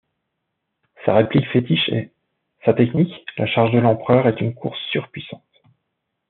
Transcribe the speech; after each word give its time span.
Sa 1.05 1.13
réplique 1.13 1.45
fétiche 1.51 1.89
est: 1.89 2.11
Sa 2.65 2.73
technique, 2.73 3.23
la 3.37 3.45
Charge 3.45 3.71
de 3.71 3.77
l'Empereur 3.77 4.25
est 4.27 4.41
une 4.41 4.55
course 4.55 4.79
surpuissante. 4.89 5.61